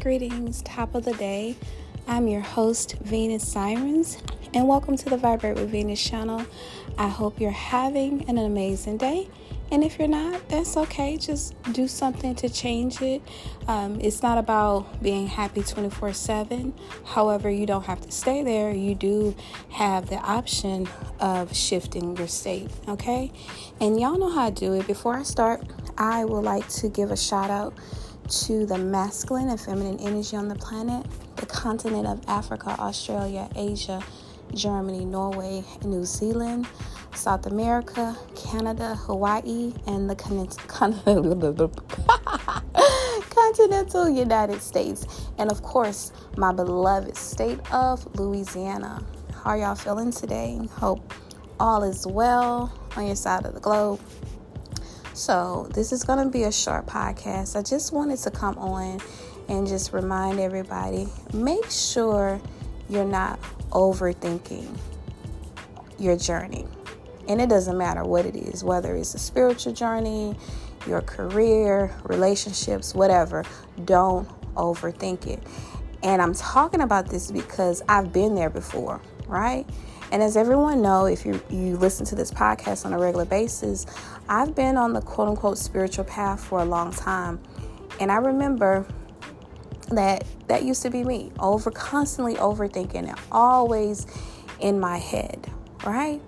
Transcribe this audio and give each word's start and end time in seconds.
greetings, 0.00 0.62
top 0.62 0.94
of 0.94 1.04
the 1.04 1.12
day. 1.12 1.54
I'm 2.08 2.26
your 2.26 2.40
host, 2.40 2.96
Venus 3.02 3.46
Sirens, 3.46 4.16
and 4.54 4.66
welcome 4.66 4.96
to 4.96 5.10
the 5.10 5.18
Vibrate 5.18 5.56
with 5.56 5.68
Venus 5.68 6.02
channel. 6.02 6.42
I 6.96 7.08
hope 7.08 7.38
you're 7.38 7.50
having 7.50 8.26
an 8.26 8.38
amazing 8.38 8.96
day. 8.96 9.28
And 9.70 9.84
if 9.84 9.98
you're 9.98 10.08
not, 10.08 10.48
that's 10.48 10.78
okay. 10.78 11.18
Just 11.18 11.54
do 11.74 11.86
something 11.86 12.34
to 12.36 12.48
change 12.48 13.02
it. 13.02 13.20
Um, 13.68 14.00
it's 14.00 14.22
not 14.22 14.38
about 14.38 15.02
being 15.02 15.26
happy 15.26 15.62
24 15.62 16.14
7. 16.14 16.72
However, 17.04 17.50
you 17.50 17.66
don't 17.66 17.84
have 17.84 18.00
to 18.00 18.10
stay 18.10 18.42
there. 18.42 18.72
You 18.72 18.94
do 18.94 19.36
have 19.68 20.08
the 20.08 20.16
option 20.16 20.88
of 21.20 21.54
shifting 21.54 22.16
your 22.16 22.26
state, 22.26 22.70
okay? 22.88 23.30
And 23.80 24.00
y'all 24.00 24.18
know 24.18 24.30
how 24.30 24.46
I 24.46 24.50
do 24.50 24.72
it. 24.72 24.86
Before 24.86 25.14
I 25.14 25.24
start, 25.24 25.60
I 25.98 26.24
would 26.24 26.44
like 26.44 26.68
to 26.68 26.88
give 26.88 27.10
a 27.10 27.18
shout 27.18 27.50
out 27.50 27.74
to 28.30 28.64
the 28.64 28.78
masculine 28.78 29.48
and 29.48 29.60
feminine 29.60 29.98
energy 29.98 30.36
on 30.36 30.46
the 30.46 30.54
planet, 30.54 31.04
the 31.36 31.46
continent 31.46 32.06
of 32.06 32.22
Africa, 32.28 32.76
Australia, 32.78 33.48
Asia, 33.56 34.00
Germany, 34.54 35.04
Norway, 35.04 35.64
New 35.84 36.04
Zealand, 36.04 36.68
South 37.12 37.46
America, 37.46 38.16
Canada, 38.36 38.94
Hawaii, 38.94 39.74
and 39.88 40.08
the 40.08 40.14
continental 43.30 44.08
United 44.08 44.62
States. 44.62 45.06
And 45.38 45.50
of 45.50 45.62
course, 45.62 46.12
my 46.36 46.52
beloved 46.52 47.16
state 47.16 47.58
of 47.72 48.06
Louisiana. 48.16 49.02
How 49.42 49.50
are 49.50 49.58
y'all 49.58 49.74
feeling 49.74 50.12
today? 50.12 50.60
Hope 50.74 51.12
all 51.58 51.82
is 51.82 52.06
well 52.06 52.72
on 52.96 53.06
your 53.06 53.16
side 53.16 53.44
of 53.44 53.54
the 53.54 53.60
globe. 53.60 53.98
So, 55.20 55.68
this 55.74 55.92
is 55.92 56.02
going 56.02 56.24
to 56.24 56.30
be 56.30 56.44
a 56.44 56.50
short 56.50 56.86
podcast. 56.86 57.54
I 57.54 57.60
just 57.60 57.92
wanted 57.92 58.20
to 58.20 58.30
come 58.30 58.56
on 58.56 59.00
and 59.50 59.66
just 59.66 59.92
remind 59.92 60.40
everybody 60.40 61.08
make 61.34 61.70
sure 61.70 62.40
you're 62.88 63.04
not 63.04 63.38
overthinking 63.68 64.74
your 65.98 66.16
journey. 66.16 66.66
And 67.28 67.38
it 67.38 67.50
doesn't 67.50 67.76
matter 67.76 68.02
what 68.02 68.24
it 68.24 68.34
is, 68.34 68.64
whether 68.64 68.96
it's 68.96 69.14
a 69.14 69.18
spiritual 69.18 69.74
journey, 69.74 70.34
your 70.86 71.02
career, 71.02 71.94
relationships, 72.04 72.94
whatever. 72.94 73.44
Don't 73.84 74.26
overthink 74.54 75.26
it. 75.26 75.42
And 76.02 76.22
I'm 76.22 76.32
talking 76.32 76.80
about 76.80 77.10
this 77.10 77.30
because 77.30 77.82
I've 77.90 78.10
been 78.10 78.34
there 78.34 78.48
before, 78.48 79.02
right? 79.26 79.68
And 80.12 80.22
as 80.22 80.36
everyone 80.36 80.82
know, 80.82 81.06
if 81.06 81.24
you 81.24 81.40
you 81.50 81.76
listen 81.76 82.04
to 82.06 82.14
this 82.14 82.30
podcast 82.30 82.84
on 82.84 82.92
a 82.92 82.98
regular 82.98 83.24
basis, 83.24 83.86
I've 84.28 84.54
been 84.54 84.76
on 84.76 84.92
the 84.92 85.00
quote 85.00 85.28
unquote 85.28 85.58
spiritual 85.58 86.04
path 86.04 86.42
for 86.42 86.60
a 86.60 86.64
long 86.64 86.92
time. 86.92 87.40
And 88.00 88.10
I 88.10 88.16
remember 88.16 88.86
that 89.90 90.24
that 90.48 90.64
used 90.64 90.82
to 90.82 90.90
be 90.90 91.04
me, 91.04 91.32
over 91.38 91.70
constantly 91.70 92.34
overthinking 92.34 93.08
and 93.08 93.18
always 93.30 94.06
in 94.60 94.80
my 94.80 94.98
head, 94.98 95.48
right? 95.84 96.20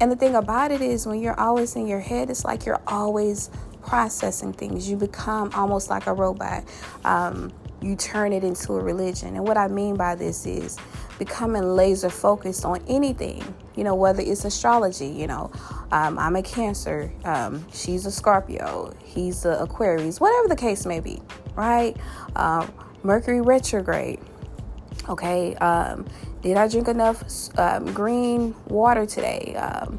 And 0.00 0.10
the 0.10 0.16
thing 0.16 0.34
about 0.34 0.70
it 0.70 0.80
is 0.80 1.06
when 1.06 1.20
you're 1.20 1.38
always 1.38 1.76
in 1.76 1.86
your 1.86 2.00
head, 2.00 2.30
it's 2.30 2.44
like 2.44 2.66
you're 2.66 2.82
always 2.86 3.50
processing 3.82 4.52
things. 4.52 4.88
You 4.88 4.96
become 4.96 5.50
almost 5.54 5.88
like 5.88 6.06
a 6.06 6.12
robot. 6.12 6.64
Um, 7.04 7.52
you 7.80 7.96
turn 7.96 8.32
it 8.32 8.42
into 8.42 8.72
a 8.72 8.80
religion. 8.80 9.36
And 9.36 9.46
what 9.46 9.56
I 9.56 9.68
mean 9.68 9.96
by 9.96 10.14
this 10.14 10.46
is 10.46 10.78
becoming 11.18 11.62
laser 11.62 12.10
focused 12.10 12.64
on 12.64 12.82
anything, 12.88 13.42
you 13.76 13.84
know, 13.84 13.94
whether 13.94 14.20
it's 14.20 14.44
astrology, 14.44 15.06
you 15.06 15.26
know, 15.26 15.50
um, 15.92 16.18
I'm 16.18 16.36
a 16.36 16.42
Cancer, 16.42 17.12
um, 17.24 17.64
she's 17.72 18.06
a 18.06 18.10
Scorpio, 18.10 18.94
he's 19.04 19.44
a 19.44 19.58
Aquarius, 19.60 20.20
whatever 20.20 20.48
the 20.48 20.56
case 20.56 20.86
may 20.86 21.00
be, 21.00 21.20
right? 21.54 21.96
Um, 22.36 22.72
Mercury 23.02 23.40
retrograde. 23.40 24.20
Okay, 25.08 25.54
um, 25.56 26.06
did 26.40 26.56
I 26.56 26.66
drink 26.68 26.88
enough 26.88 27.22
um, 27.58 27.92
green 27.92 28.54
water 28.66 29.04
today? 29.04 29.54
Um, 29.56 29.98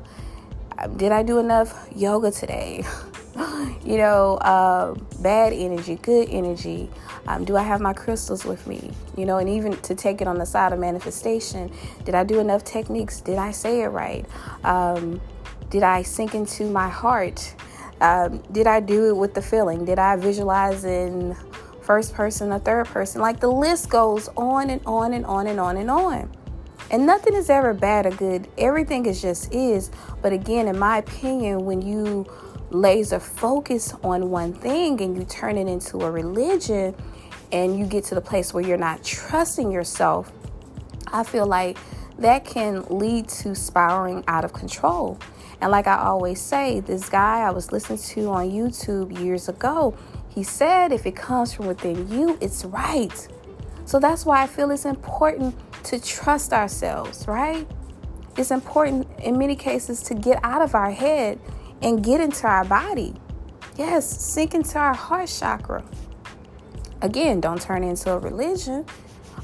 did 0.97 1.11
I 1.11 1.23
do 1.23 1.40
enough 1.40 1.88
yoga 1.95 2.31
today? 2.31 2.84
you 3.84 3.97
know, 3.97 4.35
uh, 4.38 4.96
bad 5.19 5.51
energy, 5.51 5.96
good 5.96 6.29
energy. 6.29 6.90
Um, 7.28 7.44
do 7.44 7.57
I 7.57 7.63
have 7.63 7.81
my 7.81 7.94
crystals 7.94 8.46
with 8.46 8.66
me? 8.66 8.91
You 9.18 9.25
know, 9.25 9.38
and 9.38 9.50
even 9.50 9.75
to 9.81 9.96
take 9.96 10.22
it 10.22 10.28
on 10.28 10.38
the 10.38 10.46
side 10.46 10.72
of 10.72 10.79
manifestation, 10.79 11.72
did 12.06 12.16
I 12.16 12.23
do 12.23 12.40
enough 12.40 12.63
techniques? 12.63 13.19
Did 13.19 13.38
I 13.38 13.51
say 13.51 13.81
it 13.81 13.88
right? 13.88 14.25
Um, 14.63 15.19
did 15.69 15.84
I 15.84 16.03
sink 16.03 16.35
into 16.35 16.69
my 16.69 16.88
heart? 16.88 17.56
Um, 18.00 18.40
did 18.51 18.68
I 18.68 18.79
do 18.79 19.09
it 19.09 19.18
with 19.18 19.34
the 19.34 19.41
feeling? 19.41 19.85
Did 19.85 20.00
I 20.00 20.16
visualize 20.16 20.85
in 20.85 21.35
first 21.81 22.13
person 22.13 22.52
or 22.52 22.59
third 22.59 22.85
person? 22.88 23.22
Like 23.22 23.40
the 23.40 23.52
list 23.52 23.90
goes 23.90 24.29
on 24.38 24.69
and 24.69 24.81
on 24.85 25.13
and 25.13 25.25
on 25.25 25.47
and 25.47 25.59
on 25.59 25.78
and 25.78 25.90
on. 25.90 26.31
And 26.91 27.06
nothing 27.06 27.34
is 27.34 27.50
ever 27.50 27.73
bad 27.73 28.06
or 28.06 28.12
good. 28.12 28.47
Everything 28.57 29.06
is 29.07 29.22
just 29.22 29.53
is. 29.53 29.90
But 30.22 30.34
again, 30.34 30.67
in 30.67 30.78
my 30.78 31.00
opinion, 31.00 31.66
when 31.66 31.81
you 31.81 32.28
laser 32.75 33.19
focus 33.19 33.94
on 34.03 34.30
one 34.30 34.53
thing 34.53 35.02
and 35.02 35.16
you 35.18 35.24
turn 35.25 35.58
it 35.58 35.68
into 35.68 36.02
a 36.02 36.12
religion, 36.12 36.96
and 37.52 37.78
you 37.78 37.86
get 37.86 38.03
to 38.06 38.16
the 38.16 38.22
place 38.22 38.53
where 38.53 38.66
you're 38.66 38.78
not 38.78 39.03
trusting 39.03 39.72
yourself, 39.72 40.31
I 41.08 41.24
feel 41.24 41.46
like 41.46 41.78
that 42.19 42.44
can 42.44 42.84
lead 42.90 43.30
to 43.30 43.56
spiraling 43.56 44.24
out 44.28 44.44
of 44.44 44.53
control. 44.53 45.19
And 45.62 45.72
like 45.72 45.88
I 45.88 45.97
always 45.97 46.41
say, 46.41 46.80
this 46.81 47.08
guy 47.08 47.41
I 47.41 47.52
was 47.52 47.72
listening 47.72 48.00
to 48.00 48.30
on 48.30 48.50
YouTube 48.50 49.18
years 49.19 49.47
ago, 49.47 49.96
he 50.30 50.44
said 50.44 50.91
if 50.91 51.06
it 51.06 51.16
comes 51.16 51.53
from 51.53 51.68
within 51.68 52.09
you, 52.09 52.38
it's 52.41 52.66
right. 52.66 53.28
So 53.85 54.00
that's 54.00 54.25
why 54.25 54.41
I 54.41 54.47
feel 54.47 54.72
it's 54.72 54.85
important 54.85 55.56
to 55.84 56.00
trust 56.00 56.52
ourselves, 56.52 57.28
right? 57.28 57.68
It's 58.38 58.52
important 58.52 59.08
in 59.19 59.38
many 59.38 59.56
cases 59.56 60.02
to 60.03 60.14
get 60.14 60.40
out 60.44 60.62
of 60.62 60.75
our 60.75 60.91
head 60.91 61.40
and 61.81 62.03
get 62.03 62.22
into 62.22 62.47
our 62.47 62.66
body. 62.66 63.13
Yes, 63.78 64.06
sink 64.06 64.53
into 64.53 64.78
our 64.78 64.94
heart 64.94 65.30
chakra. 65.30 65.84
Again, 67.02 67.41
don't 67.41 67.62
turn 67.62 67.84
into 67.84 68.12
a 68.12 68.19
religion. 68.19 68.86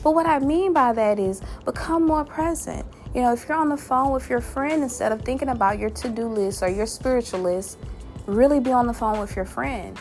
But 0.04 0.16
what 0.16 0.26
I 0.26 0.40
mean 0.40 0.74
by 0.74 0.94
that 0.94 1.20
is 1.20 1.42
become 1.66 2.06
more 2.06 2.26
present. 2.26 2.86
You 3.14 3.22
know, 3.22 3.34
if 3.34 3.48
you're 3.48 3.58
on 3.58 3.70
the 3.70 3.78
phone 3.78 4.12
with 4.12 4.30
your 4.30 4.42
friend, 4.42 4.82
instead 4.82 5.12
of 5.12 5.22
thinking 5.22 5.50
about 5.50 5.78
your 5.78 5.90
to 5.90 6.10
do 6.10 6.28
list 6.28 6.64
or 6.64 6.70
your 6.70 6.86
spiritual 6.86 7.42
list, 7.42 7.78
really 8.26 8.60
be 8.60 8.72
on 8.72 8.88
the 8.88 8.94
phone 8.94 9.20
with 9.20 9.36
your 9.36 9.46
friend. 9.46 10.00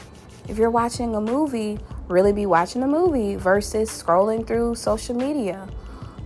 If 0.48 0.58
you're 0.58 0.70
watching 0.70 1.14
a 1.14 1.20
movie, 1.20 1.78
really 2.08 2.32
be 2.32 2.46
watching 2.46 2.82
a 2.82 2.86
movie 2.86 3.36
versus 3.36 3.90
scrolling 3.90 4.46
through 4.46 4.76
social 4.76 5.14
media. 5.14 5.68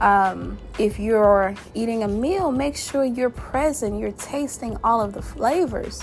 Um, 0.00 0.58
if 0.78 0.98
you're 0.98 1.54
eating 1.74 2.02
a 2.02 2.08
meal, 2.08 2.50
make 2.50 2.76
sure 2.76 3.04
you're 3.04 3.30
present, 3.30 3.98
you're 3.98 4.12
tasting 4.12 4.76
all 4.82 5.00
of 5.00 5.12
the 5.12 5.22
flavors, 5.22 6.02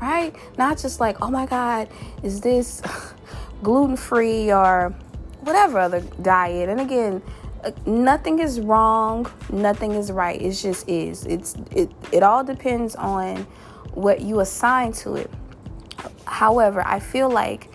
right? 0.00 0.34
Not 0.58 0.78
just 0.78 1.00
like, 1.00 1.16
oh 1.22 1.30
my 1.30 1.46
God, 1.46 1.88
is 2.22 2.40
this 2.40 2.82
gluten 3.62 3.96
free 3.96 4.52
or 4.52 4.94
whatever 5.42 5.78
other 5.78 6.00
diet. 6.20 6.68
And 6.68 6.80
again, 6.80 7.22
uh, 7.64 7.70
nothing 7.86 8.38
is 8.38 8.60
wrong, 8.60 9.30
nothing 9.50 9.92
is 9.92 10.10
right. 10.10 10.40
It 10.40 10.52
just 10.52 10.88
is. 10.88 11.24
It's 11.26 11.54
it 11.70 11.90
it 12.10 12.22
all 12.22 12.42
depends 12.42 12.96
on 12.96 13.46
what 13.94 14.20
you 14.20 14.40
assign 14.40 14.92
to 14.92 15.14
it. 15.14 15.30
However, 16.24 16.82
I 16.86 16.98
feel 16.98 17.30
like 17.30 17.68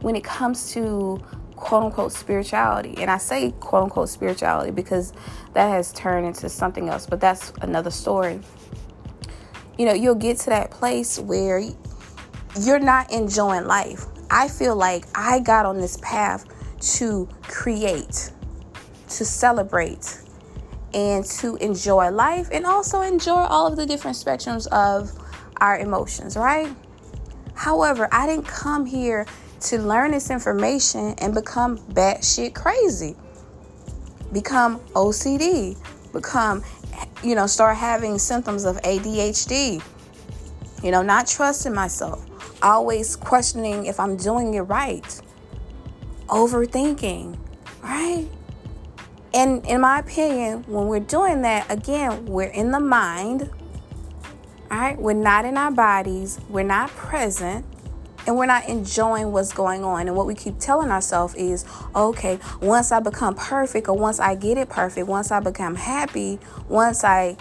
when 0.00 0.14
it 0.14 0.24
comes 0.24 0.72
to 0.72 1.20
quote 1.56 1.84
unquote 1.84 2.12
spirituality, 2.12 2.94
and 2.98 3.10
I 3.10 3.18
say 3.18 3.52
quote 3.60 3.84
unquote 3.84 4.08
spirituality 4.08 4.70
because 4.70 5.12
that 5.52 5.68
has 5.68 5.92
turned 5.92 6.26
into 6.26 6.48
something 6.48 6.88
else, 6.88 7.06
but 7.06 7.20
that's 7.20 7.52
another 7.62 7.90
story. 7.90 8.40
You 9.78 9.86
know, 9.86 9.92
you'll 9.92 10.14
get 10.14 10.38
to 10.38 10.50
that 10.50 10.70
place 10.70 11.18
where 11.18 11.60
you're 12.58 12.78
not 12.78 13.12
enjoying 13.12 13.66
life 13.66 14.06
I 14.34 14.48
feel 14.48 14.74
like 14.74 15.04
I 15.14 15.38
got 15.38 15.64
on 15.64 15.78
this 15.78 15.96
path 16.02 16.44
to 16.96 17.28
create, 17.42 18.32
to 19.10 19.24
celebrate, 19.24 20.22
and 20.92 21.24
to 21.24 21.54
enjoy 21.56 22.10
life 22.10 22.48
and 22.52 22.66
also 22.66 23.00
enjoy 23.00 23.32
all 23.32 23.66
of 23.66 23.76
the 23.76 23.86
different 23.86 24.16
spectrums 24.16 24.66
of 24.68 25.12
our 25.60 25.78
emotions, 25.78 26.36
right? 26.36 26.74
However, 27.54 28.08
I 28.12 28.26
didn't 28.26 28.46
come 28.46 28.86
here 28.86 29.26
to 29.60 29.78
learn 29.78 30.10
this 30.10 30.30
information 30.30 31.14
and 31.18 31.34
become 31.34 31.78
batshit 31.78 32.54
crazy, 32.54 33.16
become 34.32 34.80
OCD, 34.94 35.76
become, 36.12 36.62
you 37.22 37.34
know, 37.34 37.46
start 37.46 37.76
having 37.76 38.18
symptoms 38.18 38.64
of 38.64 38.76
ADHD, 38.82 39.82
you 40.82 40.90
know, 40.90 41.02
not 41.02 41.26
trusting 41.26 41.72
myself. 41.72 42.24
Always 42.62 43.16
questioning 43.16 43.86
if 43.86 43.98
I'm 43.98 44.16
doing 44.16 44.54
it 44.54 44.60
right, 44.60 45.20
overthinking, 46.28 47.38
right? 47.82 48.28
And 49.32 49.66
in 49.66 49.80
my 49.80 49.98
opinion, 49.98 50.64
when 50.66 50.86
we're 50.86 51.00
doing 51.00 51.42
that, 51.42 51.70
again, 51.70 52.26
we're 52.26 52.44
in 52.44 52.70
the 52.70 52.80
mind, 52.80 53.50
all 54.74 54.80
right? 54.80 54.98
We're 54.98 55.12
not 55.12 55.44
in 55.44 55.56
our 55.56 55.70
bodies, 55.70 56.40
we're 56.48 56.64
not 56.64 56.90
present, 56.90 57.64
and 58.26 58.36
we're 58.36 58.46
not 58.46 58.68
enjoying 58.68 59.32
what's 59.32 59.52
going 59.52 59.84
on. 59.84 60.08
And 60.08 60.16
what 60.16 60.26
we 60.26 60.34
keep 60.34 60.58
telling 60.58 60.90
ourselves 60.90 61.34
is, 61.34 61.64
okay, 61.94 62.38
once 62.60 62.90
I 62.90 63.00
become 63.00 63.34
perfect, 63.34 63.88
or 63.88 63.96
once 63.96 64.18
I 64.18 64.34
get 64.34 64.58
it 64.58 64.68
perfect, 64.68 65.06
once 65.06 65.30
I 65.30 65.40
become 65.40 65.76
happy, 65.76 66.38
once 66.68 67.04
I 67.04 67.36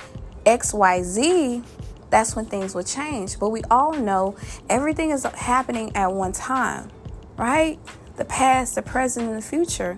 XYZ, 0.46 1.66
that's 2.10 2.36
when 2.36 2.46
things 2.46 2.76
will 2.76 2.84
change. 2.84 3.40
But 3.40 3.50
we 3.50 3.64
all 3.72 3.94
know 3.94 4.36
everything 4.70 5.10
is 5.10 5.24
happening 5.24 5.96
at 5.96 6.12
one 6.14 6.34
time, 6.34 6.92
right? 7.38 7.80
The 8.18 8.26
past, 8.26 8.76
the 8.76 8.84
present, 8.84 9.28
and 9.28 9.38
the 9.38 9.42
future. 9.42 9.98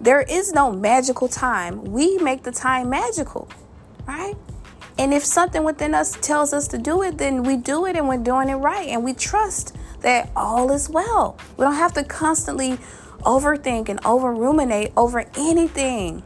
There 0.00 0.20
is 0.20 0.52
no 0.52 0.70
magical 0.70 1.26
time. 1.26 1.82
We 1.82 2.18
make 2.18 2.44
the 2.44 2.52
time 2.52 2.90
magical, 2.90 3.48
right? 4.06 4.36
And 4.98 5.14
if 5.14 5.24
something 5.24 5.62
within 5.62 5.94
us 5.94 6.12
tells 6.20 6.52
us 6.52 6.66
to 6.68 6.78
do 6.78 7.02
it, 7.02 7.18
then 7.18 7.44
we 7.44 7.56
do 7.56 7.86
it 7.86 7.96
and 7.96 8.08
we're 8.08 8.18
doing 8.18 8.48
it 8.48 8.56
right. 8.56 8.88
And 8.88 9.04
we 9.04 9.14
trust 9.14 9.76
that 10.00 10.30
all 10.34 10.72
is 10.72 10.90
well. 10.90 11.38
We 11.56 11.64
don't 11.64 11.74
have 11.74 11.92
to 11.94 12.04
constantly 12.04 12.78
overthink 13.20 13.88
and 13.88 14.04
over 14.04 14.34
ruminate 14.34 14.92
over 14.96 15.24
anything. 15.36 16.22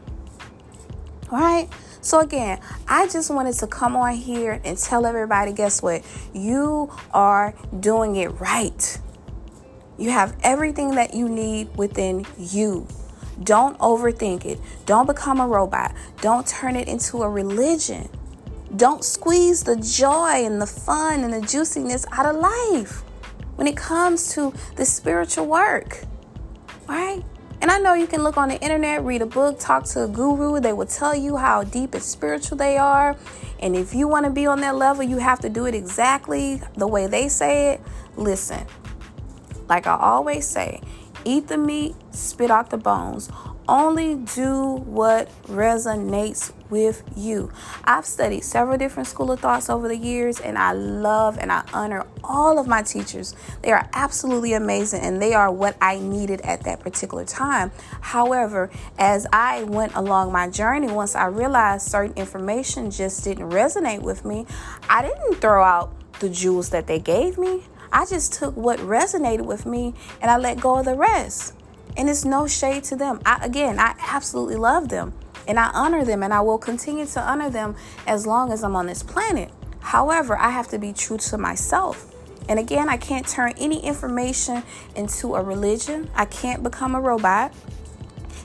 All 1.31 1.39
right? 1.39 1.69
So, 2.01 2.19
again, 2.19 2.59
I 2.87 3.07
just 3.07 3.29
wanted 3.29 3.55
to 3.55 3.67
come 3.67 3.95
on 3.95 4.15
here 4.15 4.59
and 4.65 4.77
tell 4.77 5.05
everybody 5.05 5.53
guess 5.53 5.81
what? 5.81 6.03
You 6.33 6.91
are 7.13 7.53
doing 7.79 8.17
it 8.17 8.27
right. 8.41 8.99
You 9.97 10.09
have 10.09 10.35
everything 10.43 10.95
that 10.95 11.13
you 11.13 11.29
need 11.29 11.77
within 11.77 12.25
you. 12.37 12.87
Don't 13.41 13.77
overthink 13.79 14.45
it. 14.45 14.59
Don't 14.85 15.05
become 15.05 15.39
a 15.39 15.47
robot. 15.47 15.95
Don't 16.21 16.45
turn 16.45 16.75
it 16.75 16.87
into 16.87 17.23
a 17.23 17.29
religion. 17.29 18.09
Don't 18.75 19.03
squeeze 19.03 19.63
the 19.63 19.75
joy 19.75 20.45
and 20.45 20.59
the 20.61 20.65
fun 20.65 21.23
and 21.23 21.31
the 21.31 21.41
juiciness 21.41 22.05
out 22.11 22.25
of 22.25 22.37
life 22.37 23.03
when 23.55 23.67
it 23.67 23.77
comes 23.77 24.33
to 24.33 24.51
the 24.75 24.85
spiritual 24.85 25.45
work, 25.45 26.03
right? 26.87 27.23
And 27.61 27.71
I 27.71 27.77
know 27.77 27.93
you 27.93 28.07
can 28.07 28.23
look 28.23 28.35
on 28.35 28.49
the 28.49 28.59
internet, 28.59 29.05
read 29.05 29.21
a 29.21 29.25
book, 29.25 29.59
talk 29.59 29.85
to 29.85 30.03
a 30.03 30.07
guru. 30.07 30.59
They 30.59 30.73
will 30.73 30.87
tell 30.87 31.15
you 31.15 31.37
how 31.37 31.63
deep 31.63 31.93
and 31.93 32.03
spiritual 32.03 32.57
they 32.57 32.77
are. 32.77 33.15
And 33.59 33.75
if 33.75 33.93
you 33.93 34.07
want 34.07 34.25
to 34.25 34.31
be 34.31 34.45
on 34.47 34.59
that 34.61 34.75
level, 34.75 35.03
you 35.03 35.17
have 35.17 35.39
to 35.41 35.49
do 35.49 35.65
it 35.65 35.75
exactly 35.75 36.61
the 36.75 36.87
way 36.87 37.07
they 37.07 37.29
say 37.29 37.73
it. 37.73 37.81
Listen, 38.17 38.65
like 39.69 39.87
I 39.87 39.95
always 39.95 40.45
say, 40.45 40.81
eat 41.23 41.47
the 41.47 41.57
meat, 41.57 41.95
spit 42.11 42.51
out 42.51 42.69
the 42.69 42.77
bones. 42.77 43.29
Only 43.67 44.15
do 44.15 44.75
what 44.85 45.29
resonates 45.43 46.51
with 46.69 47.03
you. 47.15 47.49
I've 47.85 48.05
studied 48.05 48.43
several 48.43 48.77
different 48.77 49.07
school 49.07 49.31
of 49.31 49.39
thoughts 49.39 49.69
over 49.69 49.87
the 49.87 49.95
years, 49.95 50.41
and 50.41 50.57
I 50.57 50.73
love 50.73 51.37
and 51.37 51.49
I 51.49 51.63
honor 51.73 52.05
all 52.25 52.59
of 52.59 52.67
my 52.67 52.81
teachers. 52.81 53.35
They 53.61 53.71
are 53.71 53.87
absolutely 53.93 54.53
amazing, 54.53 55.01
and 55.01 55.21
they 55.21 55.33
are 55.33 55.49
what 55.49 55.77
I 55.79 55.99
needed 55.99 56.41
at 56.41 56.65
that 56.65 56.81
particular 56.81 57.23
time. 57.23 57.71
However, 58.01 58.69
as 58.97 59.25
I 59.31 59.63
went 59.63 59.95
along 59.95 60.33
my 60.33 60.49
journey, 60.49 60.87
once 60.87 61.15
I 61.15 61.27
realized 61.27 61.87
certain 61.87 62.17
information 62.17 62.91
just 62.91 63.23
didn't 63.23 63.49
resonate 63.49 64.01
with 64.01 64.25
me, 64.25 64.45
I 64.89 65.03
didn't 65.03 65.35
throw 65.35 65.63
out 65.63 65.93
the 66.19 66.29
jewels 66.29 66.69
that 66.71 66.87
they 66.87 66.99
gave 66.99 67.37
me. 67.37 67.63
I 67.93 68.05
just 68.05 68.33
took 68.33 68.57
what 68.57 68.79
resonated 68.79 69.45
with 69.45 69.65
me 69.65 69.93
and 70.21 70.31
I 70.31 70.37
let 70.37 70.59
go 70.59 70.79
of 70.79 70.85
the 70.85 70.95
rest. 70.95 71.53
And 71.95 72.09
it's 72.09 72.25
no 72.25 72.47
shade 72.47 72.83
to 72.85 72.95
them. 72.95 73.21
I, 73.25 73.45
again, 73.45 73.79
I 73.79 73.95
absolutely 73.99 74.55
love 74.55 74.89
them 74.89 75.13
and 75.47 75.59
I 75.59 75.69
honor 75.73 76.05
them 76.05 76.23
and 76.23 76.33
I 76.33 76.41
will 76.41 76.57
continue 76.57 77.05
to 77.05 77.21
honor 77.21 77.49
them 77.49 77.75
as 78.07 78.25
long 78.25 78.51
as 78.51 78.63
I'm 78.63 78.75
on 78.75 78.87
this 78.87 79.03
planet. 79.03 79.51
However, 79.79 80.37
I 80.37 80.49
have 80.49 80.67
to 80.69 80.79
be 80.79 80.93
true 80.93 81.17
to 81.17 81.37
myself. 81.37 82.09
And 82.49 82.59
again, 82.59 82.89
I 82.89 82.97
can't 82.97 83.27
turn 83.27 83.53
any 83.57 83.79
information 83.83 84.63
into 84.95 85.35
a 85.35 85.43
religion. 85.43 86.09
I 86.15 86.25
can't 86.25 86.63
become 86.63 86.95
a 86.95 87.01
robot. 87.01 87.53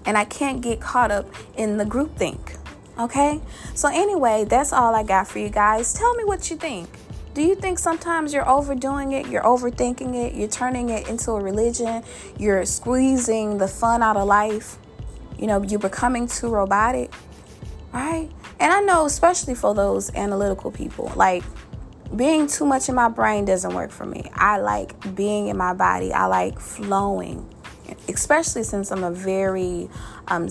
And 0.05 0.17
I 0.17 0.25
can't 0.25 0.61
get 0.61 0.81
caught 0.81 1.11
up 1.11 1.27
in 1.57 1.77
the 1.77 1.85
groupthink. 1.85 2.57
Okay? 2.99 3.41
So, 3.75 3.89
anyway, 3.89 4.45
that's 4.45 4.73
all 4.73 4.95
I 4.95 5.03
got 5.03 5.29
for 5.29 5.39
you 5.39 5.49
guys. 5.49 5.93
Tell 5.93 6.15
me 6.15 6.25
what 6.25 6.51
you 6.51 6.57
think. 6.57 6.89
Do 7.39 7.45
you 7.45 7.55
think 7.55 7.79
sometimes 7.79 8.35
you're 8.35 8.49
overdoing 8.49 9.13
it? 9.13 9.29
You're 9.29 9.45
overthinking 9.45 10.13
it? 10.13 10.35
You're 10.35 10.49
turning 10.49 10.89
it 10.91 11.09
into 11.09 11.31
a 11.31 11.41
religion? 11.41 12.03
You're 12.37 12.65
squeezing 12.65 13.59
the 13.59 13.69
fun 13.69 14.03
out 14.03 14.17
of 14.17 14.27
life? 14.27 14.77
You 15.39 15.47
know, 15.47 15.63
you're 15.63 15.79
becoming 15.79 16.27
too 16.27 16.49
robotic, 16.49 17.13
right? 17.93 18.29
And 18.59 18.73
I 18.73 18.81
know, 18.81 19.07
especially 19.07 19.55
for 19.55 19.73
those 19.73 20.13
analytical 20.17 20.73
people, 20.73 21.13
like 21.15 21.45
being 22.17 22.49
too 22.49 22.67
much 22.67 22.89
in 22.89 22.97
my 22.97 23.09
brain 23.09 23.45
doesn't 23.45 23.73
work 23.73 23.93
for 23.93 24.05
me. 24.05 24.29
I 24.35 24.59
like 24.59 25.15
being 25.15 25.47
in 25.47 25.57
my 25.57 25.75
body, 25.75 26.13
I 26.13 26.27
like 26.27 26.59
flowing, 26.59 27.49
especially 28.09 28.65
since 28.65 28.91
I'm 28.91 29.05
a 29.05 29.13
very 29.13 29.89
um, 30.27 30.49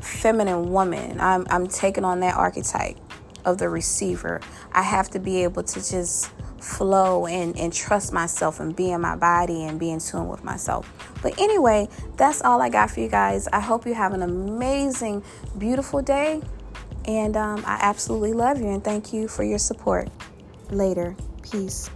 feminine 0.00 0.72
woman. 0.72 1.20
I'm, 1.20 1.46
I'm 1.50 1.68
taking 1.68 2.04
on 2.04 2.18
that 2.18 2.34
archetype 2.34 2.96
of 3.46 3.56
the 3.58 3.70
receiver. 3.70 4.42
I 4.72 4.82
have 4.82 5.08
to 5.10 5.18
be 5.18 5.42
able 5.44 5.62
to 5.62 5.74
just 5.74 6.30
flow 6.60 7.26
and, 7.26 7.56
and 7.58 7.72
trust 7.72 8.12
myself 8.12 8.60
and 8.60 8.74
be 8.74 8.90
in 8.90 9.00
my 9.00 9.16
body 9.16 9.64
and 9.64 9.78
be 9.80 9.90
in 9.90 10.00
tune 10.00 10.28
with 10.28 10.44
myself. 10.44 10.92
But 11.22 11.40
anyway, 11.40 11.88
that's 12.16 12.42
all 12.42 12.60
I 12.60 12.68
got 12.68 12.90
for 12.90 13.00
you 13.00 13.08
guys. 13.08 13.48
I 13.48 13.60
hope 13.60 13.86
you 13.86 13.94
have 13.94 14.12
an 14.12 14.22
amazing, 14.22 15.22
beautiful 15.56 16.02
day. 16.02 16.42
And 17.06 17.36
um, 17.36 17.62
I 17.64 17.78
absolutely 17.80 18.32
love 18.32 18.60
you 18.60 18.68
and 18.68 18.82
thank 18.82 19.12
you 19.12 19.28
for 19.28 19.44
your 19.44 19.58
support. 19.58 20.08
Later. 20.70 21.14
Peace. 21.42 21.88